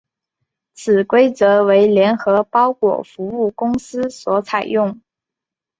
[0.73, 4.99] 此规则为联合包裹服务公司所采用。